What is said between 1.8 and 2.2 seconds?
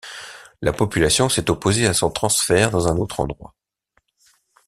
à son